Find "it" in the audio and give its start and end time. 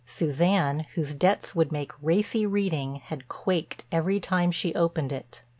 5.11-5.43